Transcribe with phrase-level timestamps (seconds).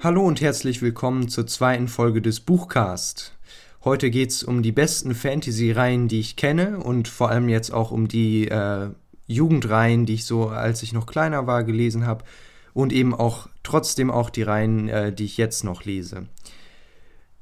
[0.00, 3.36] Hallo und herzlich willkommen zur zweiten Folge des Buchcast.
[3.82, 7.90] Heute geht es um die besten Fantasy-Reihen, die ich kenne und vor allem jetzt auch
[7.90, 8.90] um die äh,
[9.26, 12.24] Jugendreihen, die ich so, als ich noch kleiner war, gelesen habe
[12.74, 16.28] und eben auch trotzdem auch die Reihen, äh, die ich jetzt noch lese.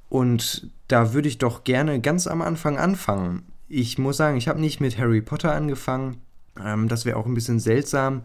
[0.08, 3.42] Und da würde ich doch gerne ganz am Anfang anfangen.
[3.68, 6.22] Ich muss sagen, ich habe nicht mit Harry Potter angefangen.
[6.58, 8.22] Ähm, das wäre auch ein bisschen seltsam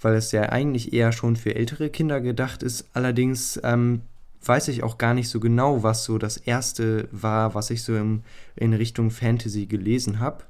[0.00, 2.88] weil es ja eigentlich eher schon für ältere Kinder gedacht ist.
[2.94, 4.02] Allerdings ähm,
[4.44, 7.94] weiß ich auch gar nicht so genau, was so das erste war, was ich so
[7.96, 8.22] im,
[8.56, 10.44] in Richtung Fantasy gelesen habe.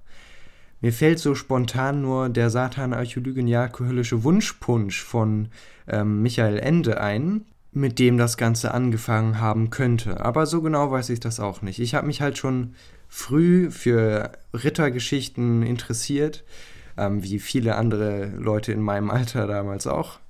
[0.80, 5.48] Mir fällt so spontan nur der Satan Archäologenial-höllische Wunschpunsch von
[5.86, 10.20] ähm, Michael Ende ein, mit dem das Ganze angefangen haben könnte.
[10.20, 11.80] Aber so genau weiß ich das auch nicht.
[11.80, 12.74] Ich habe mich halt schon
[13.08, 16.44] früh für Rittergeschichten interessiert
[16.96, 20.20] ähm, wie viele andere Leute in meinem Alter damals auch.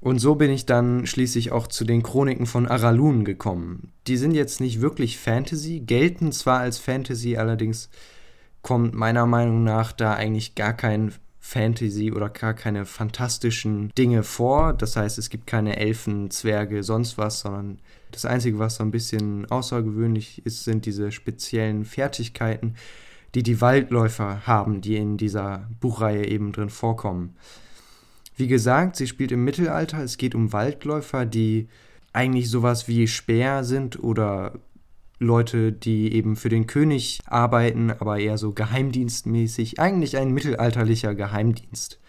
[0.00, 3.92] Und so bin ich dann schließlich auch zu den Chroniken von Aralun gekommen.
[4.06, 7.90] Die sind jetzt nicht wirklich Fantasy, gelten zwar als Fantasy, allerdings
[8.62, 14.72] kommt meiner Meinung nach da eigentlich gar kein Fantasy oder gar keine fantastischen Dinge vor.
[14.72, 17.78] Das heißt, es gibt keine Elfen, Zwerge, sonst was, sondern
[18.10, 22.74] das Einzige, was so ein bisschen außergewöhnlich ist, sind diese speziellen Fertigkeiten,
[23.34, 27.36] die die Waldläufer haben, die in dieser Buchreihe eben drin vorkommen.
[28.36, 30.02] Wie gesagt, sie spielt im Mittelalter.
[30.02, 31.68] Es geht um Waldläufer, die
[32.12, 34.54] eigentlich sowas wie Speer sind oder
[35.18, 39.78] Leute, die eben für den König arbeiten, aber eher so geheimdienstmäßig.
[39.78, 42.00] Eigentlich ein mittelalterlicher Geheimdienst.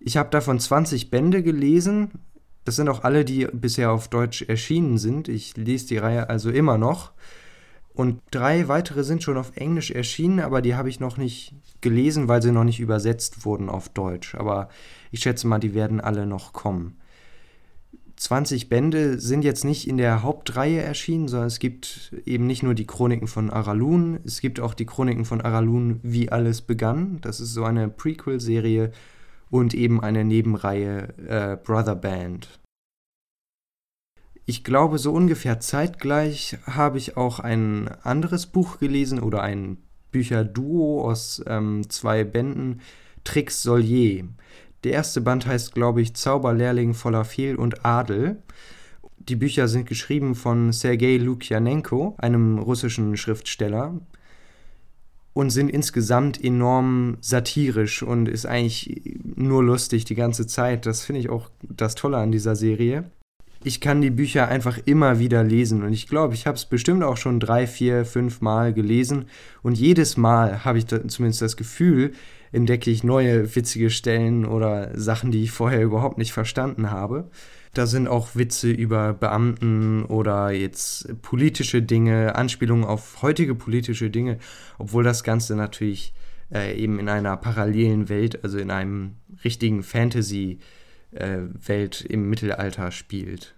[0.00, 2.10] Ich habe davon 20 Bände gelesen.
[2.64, 5.28] Das sind auch alle, die bisher auf Deutsch erschienen sind.
[5.28, 7.12] Ich lese die Reihe also immer noch.
[7.94, 12.26] Und drei weitere sind schon auf Englisch erschienen, aber die habe ich noch nicht gelesen,
[12.26, 14.34] weil sie noch nicht übersetzt wurden auf Deutsch.
[14.34, 14.68] Aber
[15.12, 16.96] ich schätze mal, die werden alle noch kommen.
[18.16, 22.74] 20 Bände sind jetzt nicht in der Hauptreihe erschienen, sondern es gibt eben nicht nur
[22.74, 27.18] die Chroniken von Aralun, es gibt auch die Chroniken von Aralun, wie alles begann.
[27.20, 28.92] Das ist so eine Prequel-Serie
[29.50, 32.60] und eben eine Nebenreihe äh, Brother Band.
[34.46, 39.78] Ich glaube, so ungefähr zeitgleich habe ich auch ein anderes Buch gelesen oder ein
[40.10, 42.80] Bücherduo aus ähm, zwei Bänden,
[43.24, 44.24] Trix Solier.
[44.84, 48.42] Der erste Band heißt, glaube ich, Zauberlehrling voller Fehl und Adel.
[49.18, 53.98] Die Bücher sind geschrieben von Sergei Lukjanenko, einem russischen Schriftsteller,
[55.32, 60.84] und sind insgesamt enorm satirisch und ist eigentlich nur lustig die ganze Zeit.
[60.84, 63.10] Das finde ich auch das Tolle an dieser Serie
[63.64, 65.82] ich kann die Bücher einfach immer wieder lesen.
[65.82, 69.24] Und ich glaube, ich habe es bestimmt auch schon drei, vier, fünf Mal gelesen.
[69.62, 72.12] Und jedes Mal habe ich da zumindest das Gefühl,
[72.52, 77.30] entdecke ich neue witzige Stellen oder Sachen, die ich vorher überhaupt nicht verstanden habe.
[77.72, 84.38] Da sind auch Witze über Beamten oder jetzt politische Dinge, Anspielungen auf heutige politische Dinge,
[84.78, 86.12] obwohl das Ganze natürlich
[86.52, 90.58] äh, eben in einer parallelen Welt, also in einem richtigen Fantasy-
[91.14, 93.54] äh, Welt im Mittelalter spielt.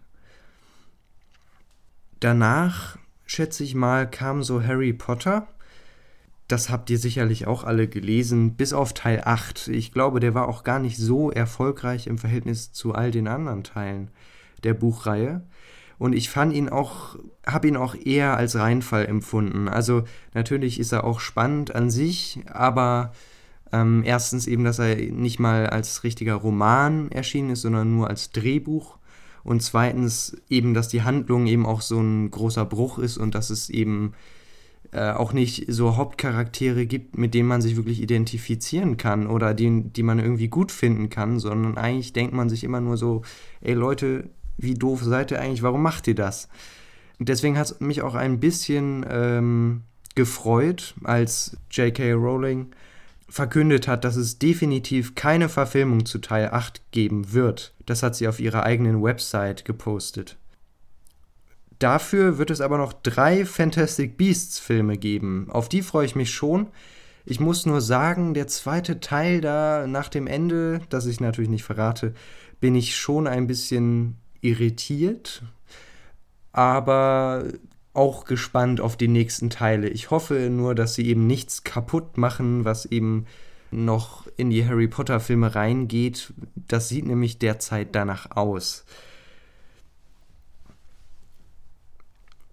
[2.20, 5.48] Danach, schätze ich mal, kam so Harry Potter.
[6.48, 9.68] Das habt ihr sicherlich auch alle gelesen, bis auf Teil 8.
[9.68, 13.64] Ich glaube, der war auch gar nicht so erfolgreich im Verhältnis zu all den anderen
[13.64, 14.10] Teilen
[14.62, 15.42] der Buchreihe.
[15.98, 19.68] Und ich fand ihn auch, habe ihn auch eher als Reinfall empfunden.
[19.68, 23.12] Also natürlich ist er auch spannend an sich, aber
[23.72, 28.30] ähm, erstens eben, dass er nicht mal als richtiger Roman erschienen ist, sondern nur als
[28.30, 28.98] Drehbuch.
[29.42, 33.50] Und zweitens eben, dass die Handlung eben auch so ein großer Bruch ist und dass
[33.50, 34.14] es eben
[34.92, 39.82] äh, auch nicht so Hauptcharaktere gibt, mit denen man sich wirklich identifizieren kann oder die,
[39.84, 43.22] die man irgendwie gut finden kann, sondern eigentlich denkt man sich immer nur so,
[43.60, 46.48] ey Leute, wie doof seid ihr eigentlich, warum macht ihr das?
[47.18, 49.82] Und deswegen hat es mich auch ein bisschen ähm,
[50.14, 52.12] gefreut, als J.K.
[52.12, 52.68] Rowling
[53.28, 57.74] verkündet hat, dass es definitiv keine Verfilmung zu Teil 8 geben wird.
[57.84, 60.36] Das hat sie auf ihrer eigenen Website gepostet.
[61.78, 65.48] Dafür wird es aber noch drei Fantastic Beasts Filme geben.
[65.50, 66.68] Auf die freue ich mich schon.
[67.24, 71.64] Ich muss nur sagen, der zweite Teil da nach dem Ende, das ich natürlich nicht
[71.64, 72.14] verrate,
[72.60, 75.42] bin ich schon ein bisschen irritiert.
[76.52, 77.44] Aber
[77.96, 79.88] auch gespannt auf die nächsten Teile.
[79.88, 83.26] Ich hoffe nur, dass sie eben nichts kaputt machen, was eben
[83.70, 86.32] noch in die Harry Potter Filme reingeht.
[86.68, 88.84] Das sieht nämlich derzeit danach aus.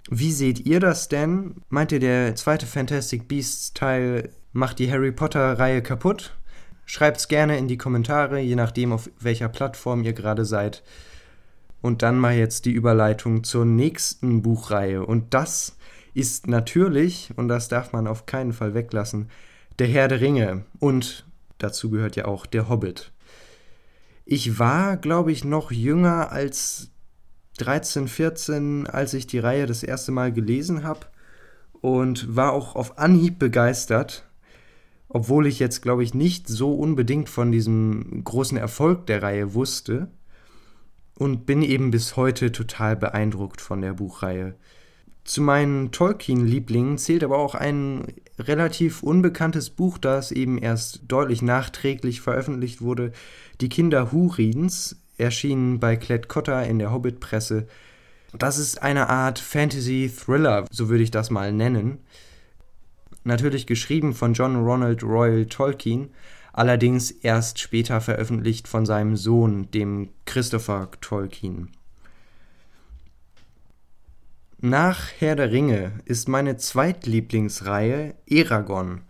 [0.09, 1.55] Wie seht ihr das denn?
[1.69, 6.35] Meint ihr, der zweite Fantastic Beasts Teil macht die Harry Potter Reihe kaputt?
[6.85, 10.83] Schreibt's gerne in die Kommentare, je nachdem, auf welcher Plattform ihr gerade seid.
[11.83, 15.05] Und dann mal jetzt die Überleitung zur nächsten Buchreihe.
[15.05, 15.77] Und das
[16.15, 19.29] ist natürlich, und das darf man auf keinen Fall weglassen,
[19.77, 20.65] der Herr der Ringe.
[20.79, 21.27] Und
[21.59, 23.11] dazu gehört ja auch der Hobbit.
[24.25, 26.89] Ich war, glaube ich, noch jünger als
[27.57, 31.01] 13, 14, als ich die Reihe das erste Mal gelesen habe.
[31.81, 34.25] Und war auch auf Anhieb begeistert
[35.13, 40.07] obwohl ich jetzt, glaube ich, nicht so unbedingt von diesem großen Erfolg der Reihe wusste
[41.23, 44.55] und bin eben bis heute total beeindruckt von der Buchreihe.
[45.23, 52.19] Zu meinen Tolkien-Lieblingen zählt aber auch ein relativ unbekanntes Buch, das eben erst deutlich nachträglich
[52.19, 53.13] veröffentlicht wurde,
[53.61, 57.67] Die Kinder Hurins, erschienen bei Klett Cotta in der Hobbit-Presse.
[58.37, 61.99] Das ist eine Art Fantasy-Thriller, so würde ich das mal nennen
[63.23, 66.09] natürlich geschrieben von John Ronald Royal Tolkien,
[66.53, 71.71] allerdings erst später veröffentlicht von seinem Sohn, dem Christopher Tolkien.
[74.59, 79.01] Nach Herr der Ringe ist meine zweitlieblingsreihe Eragon.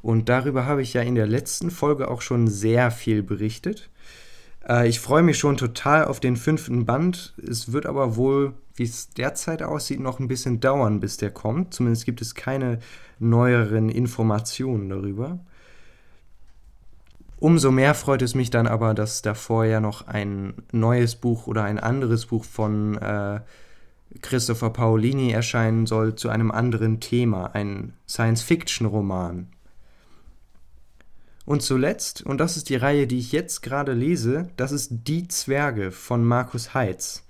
[0.00, 3.90] Und darüber habe ich ja in der letzten Folge auch schon sehr viel berichtet.
[4.66, 7.34] Äh, ich freue mich schon total auf den fünften Band.
[7.36, 11.74] Es wird aber wohl, wie es derzeit aussieht, noch ein bisschen dauern, bis der kommt.
[11.74, 12.78] Zumindest gibt es keine
[13.18, 15.40] neueren Informationen darüber.
[17.42, 21.64] Umso mehr freut es mich dann aber, dass davor ja noch ein neues Buch oder
[21.64, 23.40] ein anderes Buch von äh,
[24.20, 29.48] Christopher Paolini erscheinen soll zu einem anderen Thema, ein Science-Fiction-Roman.
[31.44, 35.26] Und zuletzt, und das ist die Reihe, die ich jetzt gerade lese, das ist Die
[35.26, 37.26] Zwerge von Markus Heitz.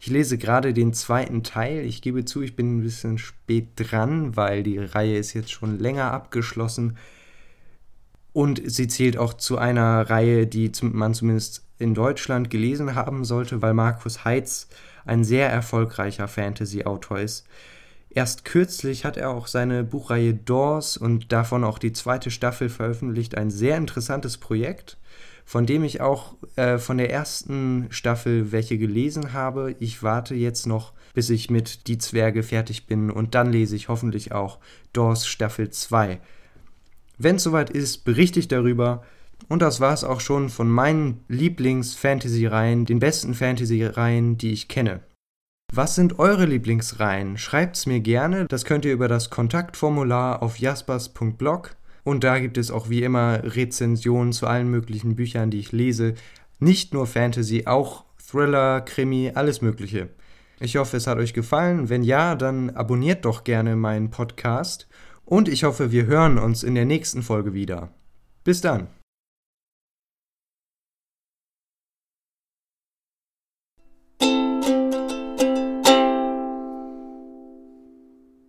[0.00, 1.84] Ich lese gerade den zweiten Teil.
[1.84, 5.78] Ich gebe zu, ich bin ein bisschen spät dran, weil die Reihe ist jetzt schon
[5.78, 6.96] länger abgeschlossen.
[8.32, 13.62] Und sie zählt auch zu einer Reihe, die man zumindest in Deutschland gelesen haben sollte,
[13.62, 14.68] weil Markus Heitz
[15.04, 17.46] ein sehr erfolgreicher Fantasy-Autor ist.
[18.10, 23.36] Erst kürzlich hat er auch seine Buchreihe Doors und davon auch die zweite Staffel veröffentlicht.
[23.36, 24.98] Ein sehr interessantes Projekt,
[25.44, 29.76] von dem ich auch äh, von der ersten Staffel welche gelesen habe.
[29.78, 33.88] Ich warte jetzt noch, bis ich mit Die Zwerge fertig bin und dann lese ich
[33.88, 34.58] hoffentlich auch
[34.92, 36.20] Doors Staffel 2.
[37.22, 39.02] Wenn es soweit ist, berichte ich darüber.
[39.48, 45.00] Und das war es auch schon von meinen Lieblings-Fantasy-Reihen, den besten Fantasy-Reihen, die ich kenne.
[45.70, 47.36] Was sind eure Lieblingsreihen?
[47.36, 48.46] Schreibt's mir gerne.
[48.46, 51.76] Das könnt ihr über das Kontaktformular auf jaspers.blog.
[52.04, 56.14] Und da gibt es auch wie immer Rezensionen zu allen möglichen Büchern, die ich lese.
[56.58, 60.08] Nicht nur Fantasy, auch Thriller, Krimi, alles Mögliche.
[60.58, 61.90] Ich hoffe, es hat euch gefallen.
[61.90, 64.88] Wenn ja, dann abonniert doch gerne meinen Podcast.
[65.30, 67.94] Und ich hoffe, wir hören uns in der nächsten Folge wieder.
[68.42, 68.88] Bis dann.